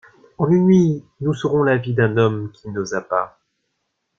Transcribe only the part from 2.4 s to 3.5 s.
qui n'osa pas.